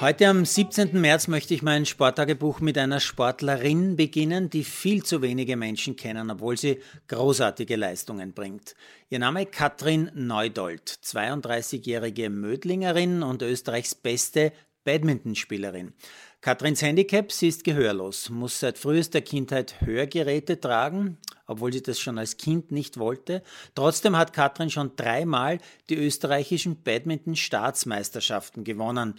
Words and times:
Heute 0.00 0.28
am 0.28 0.46
17. 0.46 0.98
März 0.98 1.28
möchte 1.28 1.52
ich 1.52 1.60
mein 1.60 1.84
Sporttagebuch 1.84 2.60
mit 2.60 2.78
einer 2.78 3.00
Sportlerin 3.00 3.96
beginnen, 3.96 4.48
die 4.48 4.64
viel 4.64 5.02
zu 5.02 5.20
wenige 5.20 5.58
Menschen 5.58 5.94
kennen, 5.94 6.30
obwohl 6.30 6.56
sie 6.56 6.80
großartige 7.08 7.76
Leistungen 7.76 8.32
bringt. 8.32 8.76
Ihr 9.10 9.18
Name 9.18 9.44
Katrin 9.44 10.10
Neudold, 10.14 10.88
32-jährige 11.04 12.30
Mödlingerin 12.30 13.22
und 13.22 13.42
Österreichs 13.42 13.94
beste 13.94 14.54
Badmintonspielerin. 14.84 15.92
Katrins 16.40 16.80
Handicap, 16.80 17.30
sie 17.30 17.48
ist 17.48 17.62
gehörlos, 17.64 18.30
muss 18.30 18.58
seit 18.58 18.78
frühester 18.78 19.20
Kindheit 19.20 19.82
Hörgeräte 19.82 20.58
tragen, 20.58 21.18
obwohl 21.46 21.74
sie 21.74 21.82
das 21.82 22.00
schon 22.00 22.16
als 22.16 22.38
Kind 22.38 22.72
nicht 22.72 22.96
wollte. 22.96 23.42
Trotzdem 23.74 24.16
hat 24.16 24.32
Katrin 24.32 24.70
schon 24.70 24.96
dreimal 24.96 25.58
die 25.90 25.96
österreichischen 25.96 26.82
Badminton-Staatsmeisterschaften 26.82 28.64
gewonnen 28.64 29.16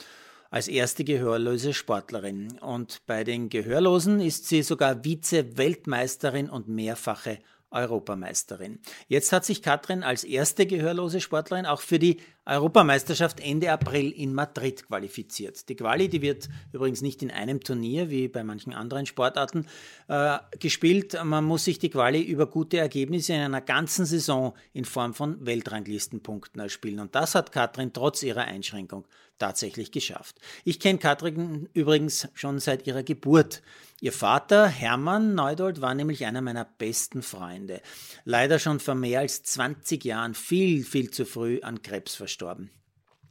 als 0.52 0.68
erste 0.68 1.04
gehörlose 1.04 1.74
Sportlerin. 1.74 2.60
Und 2.60 3.02
bei 3.08 3.24
den 3.24 3.50
Gehörlosen 3.50 4.20
ist 4.20 4.48
sie 4.48 4.62
sogar 4.62 5.04
Vize-Weltmeisterin 5.04 6.50
und 6.50 6.68
mehrfache 6.68 7.40
Europameisterin. 7.72 8.80
Jetzt 9.08 9.32
hat 9.32 9.46
sich 9.46 9.62
Katrin 9.62 10.04
als 10.04 10.26
erste 10.26 10.68
gehörlose 10.68 11.22
Sportlerin 11.22 11.66
auch 11.66 11.80
für 11.80 12.00
die 12.00 12.18
Europameisterschaft 12.52 13.40
Ende 13.40 13.72
April 13.72 14.12
in 14.12 14.34
Madrid 14.34 14.86
qualifiziert. 14.86 15.70
Die 15.70 15.76
Quali, 15.76 16.10
die 16.10 16.22
wird 16.22 16.50
übrigens 16.74 17.02
nicht 17.02 17.24
in 17.24 17.32
einem 17.32 17.62
Turnier 17.62 18.10
wie 18.10 18.28
bei 18.28 18.44
manchen 18.44 18.74
anderen 18.74 19.06
Sportarten 19.06 19.68
äh, 20.10 20.38
gespielt. 20.60 21.18
Man 21.24 21.46
muss 21.46 21.64
sich 21.64 21.80
die 21.80 21.90
Quali 21.90 22.22
über 22.22 22.48
gute 22.48 22.78
Ergebnisse 22.78 23.34
in 23.34 23.40
einer 23.40 23.62
ganzen 23.62 24.06
Saison 24.06 24.54
in 24.74 24.84
Form 24.84 25.14
von 25.14 25.46
Weltranglistenpunkten 25.46 26.62
erspielen. 26.62 27.00
Und 27.00 27.16
das 27.16 27.36
hat 27.36 27.54
Katrin 27.54 27.94
trotz 27.94 28.22
ihrer 28.22 28.44
Einschränkung 28.44 29.06
tatsächlich 29.42 29.92
geschafft. 29.92 30.40
Ich 30.66 30.80
kenne 30.80 31.00
Katrin 31.00 31.68
übrigens 31.74 32.28
schon 32.36 32.60
seit 32.60 32.86
ihrer 32.86 33.02
Geburt. 33.02 33.62
Ihr 34.00 34.14
Vater, 34.14 34.68
Hermann 34.68 35.36
Neudold, 35.36 35.82
war 35.82 35.94
nämlich 35.94 36.26
einer 36.26 36.42
meiner 36.42 36.66
besten 36.66 37.22
Freunde. 37.22 37.82
Leider 38.26 38.60
schon 38.60 38.80
vor 38.80 38.96
mehr 38.96 39.20
als 39.20 39.44
20 39.44 40.04
Jahren 40.06 40.34
viel, 40.34 40.84
viel 40.84 41.12
zu 41.12 41.26
früh 41.26 41.60
an 41.62 41.82
Krebs 41.82 42.16
verstorben. 42.16 42.41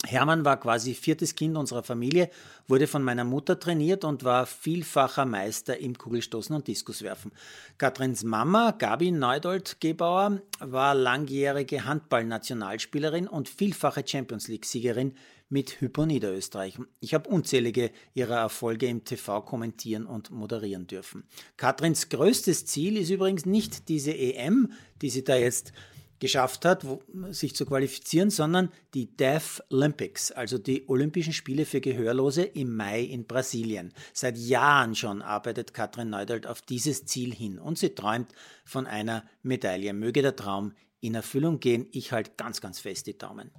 Hermann 0.07 0.47
war 0.47 0.59
quasi 0.59 0.95
viertes 0.95 1.35
Kind 1.35 1.59
unserer 1.59 1.83
Familie, 1.83 2.31
wurde 2.67 2.87
von 2.87 3.03
meiner 3.03 3.25
Mutter 3.25 3.61
trainiert 3.61 4.03
und 4.05 4.25
war 4.25 4.47
vielfacher 4.47 5.27
Meister 5.27 5.79
im 5.79 5.97
Kugelstoßen 5.97 6.57
und 6.57 6.67
Diskuswerfen. 6.69 7.33
Katrins 7.77 8.25
Mama, 8.25 8.71
Gabi 8.71 9.11
Neudold-Gebauer, 9.11 10.41
war 10.59 10.95
langjährige 10.95 11.85
Handballnationalspielerin 11.85 13.29
und 13.29 13.51
vielfache 13.51 14.03
Champions 14.07 14.49
League-Siegerin 14.49 15.13
mit 15.51 15.81
Hypo 15.83 16.07
Niederösterreich. 16.07 16.79
Ich 17.01 17.13
habe 17.13 17.29
unzählige 17.29 17.91
ihrer 18.15 18.39
Erfolge 18.39 18.87
im 18.87 19.05
TV 19.05 19.43
kommentieren 19.43 20.07
und 20.07 20.31
moderieren 20.31 20.87
dürfen. 20.87 21.25
Katrins 21.59 22.09
größtes 22.09 22.65
Ziel 22.65 22.97
ist 22.97 23.11
übrigens 23.11 23.45
nicht 23.45 23.89
diese 23.89 24.17
EM, 24.17 24.73
die 25.03 25.11
sie 25.11 25.25
da 25.25 25.37
jetzt 25.37 25.73
geschafft 26.21 26.65
hat, 26.65 26.87
sich 27.31 27.57
zu 27.57 27.67
qualifizieren, 27.67 28.31
sondern 28.31 28.71
die 28.95 29.17
Deaf 29.17 29.63
Olympics, 29.71 30.31
also 30.31 30.59
die 30.59 30.89
Olympischen 30.89 31.33
Spiele 31.33 31.65
für 31.65 31.81
Gehörlose 31.81 32.43
im 32.43 32.77
Mai 32.77 33.01
in 33.01 33.27
Brasilien. 33.27 33.93
Seit 34.13 34.37
Jahren 34.39 34.95
schon 34.95 35.23
arbeitet 35.23 35.75
Katrin 35.75 36.11
Neudald 36.11 36.47
auf 36.47 36.61
dieses 36.63 37.07
Ziel 37.07 37.35
hin 37.35 37.59
und 37.59 37.79
sie 37.79 37.95
träumt 37.95 38.33
von 38.65 38.87
einer 38.87 39.25
Medaille. 39.43 39.93
Möge 39.93 40.23
der 40.23 40.37
Traum 40.37 40.75
in 41.01 41.15
Erfüllung 41.15 41.59
gehen. 41.59 41.87
Ich 41.91 42.13
halte 42.13 42.33
ganz, 42.37 42.61
ganz 42.61 42.79
fest 42.79 43.07
die 43.07 43.17
Daumen. 43.17 43.51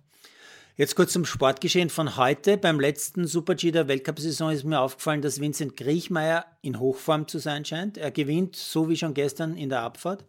Jetzt 0.77 0.95
kurz 0.95 1.11
zum 1.11 1.25
Sportgeschehen 1.25 1.89
von 1.89 2.15
heute. 2.15 2.57
Beim 2.57 2.79
letzten 2.79 3.27
Super-G 3.27 3.71
der 3.71 3.87
Weltcup-Saison 3.87 4.51
ist 4.51 4.63
mir 4.63 4.79
aufgefallen, 4.79 5.21
dass 5.21 5.41
Vincent 5.41 5.75
Griechmeier 5.75 6.45
in 6.61 6.79
Hochform 6.79 7.27
zu 7.27 7.39
sein 7.39 7.65
scheint. 7.65 7.97
Er 7.97 8.11
gewinnt, 8.11 8.55
so 8.55 8.87
wie 8.87 8.95
schon 8.95 9.13
gestern 9.13 9.57
in 9.57 9.69
der 9.69 9.81
Abfahrt. 9.81 10.23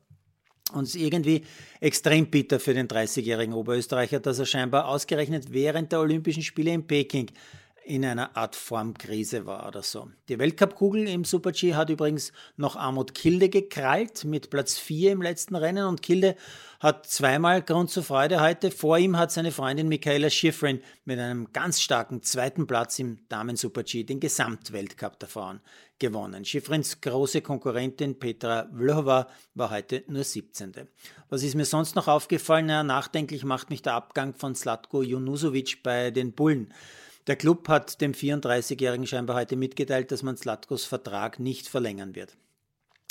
Und 0.72 0.84
es 0.84 0.94
ist 0.94 1.02
irgendwie 1.02 1.42
extrem 1.80 2.26
bitter 2.26 2.60
für 2.60 2.74
den 2.74 2.88
30-jährigen 2.88 3.54
Oberösterreicher, 3.54 4.20
dass 4.20 4.38
er 4.38 4.46
scheinbar 4.46 4.88
ausgerechnet 4.88 5.52
während 5.52 5.92
der 5.92 6.00
Olympischen 6.00 6.42
Spiele 6.42 6.72
in 6.72 6.86
Peking 6.86 7.30
in 7.84 8.04
einer 8.04 8.36
Art 8.36 8.56
Formkrise 8.56 9.46
war 9.46 9.66
oder 9.66 9.82
so. 9.82 10.08
Die 10.28 10.38
Weltcup-Kugel 10.38 11.08
im 11.08 11.24
Super-G 11.24 11.74
hat 11.74 11.90
übrigens 11.90 12.32
noch 12.56 12.76
Armut 12.76 13.14
Kilde 13.14 13.48
gekrallt 13.48 14.24
mit 14.24 14.50
Platz 14.50 14.78
4 14.78 15.12
im 15.12 15.22
letzten 15.22 15.56
Rennen 15.56 15.86
und 15.86 16.02
Kilde 16.02 16.36
hat 16.80 17.06
zweimal 17.06 17.62
Grund 17.62 17.90
zur 17.90 18.02
Freude 18.02 18.40
heute. 18.40 18.70
Vor 18.70 18.98
ihm 18.98 19.16
hat 19.16 19.30
seine 19.30 19.52
Freundin 19.52 19.88
Michaela 19.88 20.30
Schifrin 20.30 20.80
mit 21.04 21.18
einem 21.18 21.52
ganz 21.52 21.80
starken 21.80 22.22
zweiten 22.22 22.66
Platz 22.66 22.98
im 22.98 23.20
Damen-Super-G 23.28 24.04
den 24.04 24.20
Gesamtweltcup 24.20 25.18
der 25.18 25.28
Frauen 25.28 25.60
gewonnen. 25.98 26.44
Schifrins 26.44 27.00
große 27.00 27.40
Konkurrentin 27.40 28.18
Petra 28.18 28.68
Vlhova 28.74 29.28
war 29.54 29.70
heute 29.70 30.02
nur 30.08 30.24
17. 30.24 30.72
Was 31.28 31.42
ist 31.42 31.54
mir 31.54 31.64
sonst 31.64 31.94
noch 31.94 32.08
aufgefallen? 32.08 32.68
Ja, 32.68 32.82
nachdenklich 32.82 33.44
macht 33.44 33.70
mich 33.70 33.82
der 33.82 33.94
Abgang 33.94 34.34
von 34.34 34.54
Slatko 34.54 35.02
Junusovic 35.02 35.82
bei 35.84 36.10
den 36.10 36.32
Bullen. 36.32 36.74
Der 37.28 37.36
Club 37.36 37.68
hat 37.68 38.00
dem 38.00 38.14
34-Jährigen 38.14 39.06
scheinbar 39.06 39.36
heute 39.36 39.54
mitgeteilt, 39.54 40.10
dass 40.10 40.24
man 40.24 40.36
Slatkos 40.36 40.84
Vertrag 40.84 41.38
nicht 41.38 41.68
verlängern 41.68 42.16
wird. 42.16 42.36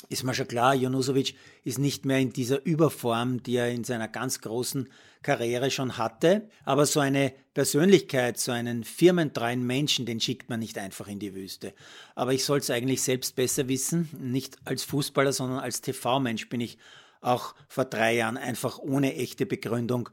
Ist 0.09 0.23
mir 0.23 0.33
schon 0.33 0.47
klar, 0.47 0.75
Junusovic 0.75 1.35
ist 1.63 1.79
nicht 1.79 2.05
mehr 2.05 2.19
in 2.19 2.33
dieser 2.33 2.66
Überform, 2.66 3.41
die 3.44 3.55
er 3.55 3.69
in 3.69 3.85
seiner 3.85 4.09
ganz 4.09 4.41
großen 4.41 4.89
Karriere 5.22 5.72
schon 5.72 5.97
hatte. 5.97 6.49
Aber 6.66 6.85
so 6.85 6.99
eine 6.99 7.33
Persönlichkeit, 7.53 8.38
so 8.38 8.51
einen 8.51 8.83
firmentreuen 8.83 9.66
Menschen, 9.66 10.05
den 10.05 10.19
schickt 10.19 10.49
man 10.49 10.59
nicht 10.59 10.78
einfach 10.78 11.07
in 11.07 11.19
die 11.19 11.33
Wüste. 11.33 11.73
Aber 12.16 12.33
ich 12.33 12.43
soll 12.43 12.57
es 12.57 12.69
eigentlich 12.69 13.03
selbst 13.03 13.38
besser 13.38 13.69
wissen. 13.69 14.09
Nicht 14.19 14.57
als 14.66 14.83
Fußballer, 14.83 15.31
sondern 15.31 15.59
als 15.59 15.79
TV-Mensch 15.79 16.49
bin 16.49 16.59
ich 16.59 16.78
auch 17.22 17.53
vor 17.69 17.85
drei 17.85 18.16
Jahren 18.16 18.38
einfach 18.38 18.79
ohne 18.79 19.16
echte 19.16 19.45
Begründung 19.45 20.09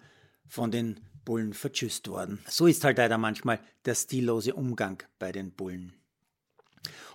von 0.46 0.70
den 0.70 1.00
Bullen 1.28 1.52
vertschüsst 1.52 2.08
worden. 2.08 2.38
So 2.48 2.66
ist 2.66 2.84
halt 2.84 2.96
leider 2.96 3.18
manchmal 3.18 3.60
der 3.84 3.94
stillose 3.94 4.54
Umgang 4.54 5.02
bei 5.18 5.30
den 5.30 5.52
Bullen. 5.52 5.92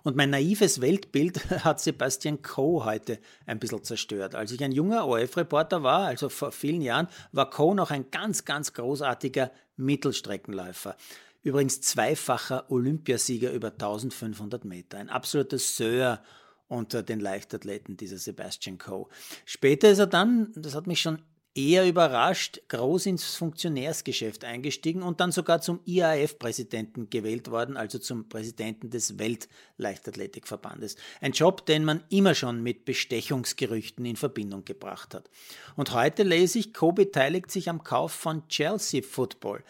Und 0.04 0.16
mein 0.16 0.30
naives 0.30 0.82
Weltbild 0.82 1.50
hat 1.66 1.80
Sebastian 1.80 2.44
Coe 2.44 2.86
heute 2.86 3.18
ein 3.48 3.58
bisschen 3.58 3.84
zerstört. 3.84 4.36
Als 4.36 4.52
ich 4.52 4.64
ein 4.64 4.72
junger 4.72 5.08
ORF-Reporter 5.08 5.82
war, 5.82 6.06
also 6.06 6.30
vor 6.30 6.52
vielen 6.52 6.84
Jahren, 6.84 7.08
war 7.32 7.50
Coe 7.50 7.74
noch 7.74 7.90
ein 7.90 8.12
ganz, 8.12 8.46
ganz 8.46 8.74
großartiger 8.74 9.50
Mittelstreckenläufer. 9.78 10.96
Übrigens 11.42 11.82
zweifacher 11.82 12.70
Olympiasieger 12.70 13.52
über 13.52 13.72
1500 13.72 14.64
Meter. 14.64 15.00
Ein 15.00 15.10
absoluter 15.10 15.58
Sir 15.58 16.22
unter 16.68 17.02
den 17.02 17.20
Leichtathleten, 17.20 17.98
dieser 17.98 18.20
Sebastian 18.20 18.78
Coe. 18.78 19.08
Später 19.46 19.90
ist 19.90 19.98
er 19.98 20.06
dann, 20.06 20.54
das 20.56 20.76
hat 20.76 20.86
mich 20.86 21.02
schon 21.02 21.18
eher 21.56 21.88
überrascht, 21.88 22.62
groß 22.70 23.06
ins 23.06 23.36
Funktionärsgeschäft 23.36 24.44
eingestiegen 24.44 25.04
und 25.04 25.20
dann 25.20 25.32
sogar 25.32 25.62
zum 25.62 25.82
IAF-Präsidenten 25.86 27.10
gewählt 27.10 27.52
worden, 27.52 27.78
also 27.78 28.00
zum 28.00 28.28
Präsidenten 28.28 28.90
des 28.90 29.20
Weltleichtathletikverbandes. 29.20 30.96
Ein 31.22 31.34
Job, 31.34 31.66
den 31.66 31.86
man 31.86 32.04
immer 32.10 32.34
schon 32.34 32.64
mit 32.64 32.86
Bestechungsgerüchten 32.86 34.04
in 34.06 34.16
Verbindung 34.16 34.66
gebracht 34.66 35.14
hat. 35.14 35.30
Und 35.76 35.94
heute 35.94 36.24
lese 36.24 36.58
ich, 36.58 36.74
Co 36.74 36.92
beteiligt 36.92 37.52
sich 37.52 37.70
am 37.70 37.84
Kauf 37.84 38.12
von 38.12 38.48
Chelsea 38.48 39.04
Football. 39.04 39.64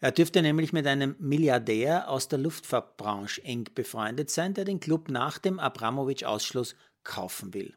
Er 0.00 0.12
dürfte 0.12 0.40
nämlich 0.40 0.72
mit 0.72 0.86
einem 0.86 1.16
Milliardär 1.18 2.08
aus 2.08 2.28
der 2.28 2.38
Luftfahrtbranche 2.38 3.44
eng 3.44 3.64
befreundet 3.74 4.30
sein, 4.30 4.54
der 4.54 4.64
den 4.64 4.80
Club 4.80 5.10
nach 5.10 5.38
dem 5.38 5.58
Abramowitsch-Ausschluss 5.58 6.76
kaufen 7.04 7.52
will. 7.52 7.74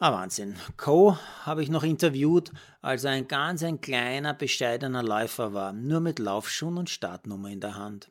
Ah, 0.00 0.12
Wahnsinn. 0.12 0.56
Co. 0.76 1.16
habe 1.44 1.62
ich 1.62 1.70
noch 1.70 1.84
interviewt, 1.84 2.50
als 2.82 3.04
er 3.04 3.12
ein 3.12 3.28
ganz 3.28 3.62
ein 3.62 3.80
kleiner, 3.80 4.34
bescheidener 4.34 5.04
Läufer 5.04 5.54
war, 5.54 5.72
nur 5.72 6.00
mit 6.00 6.18
Laufschuhen 6.18 6.78
und 6.78 6.90
Startnummer 6.90 7.48
in 7.48 7.60
der 7.60 7.76
Hand. 7.76 8.10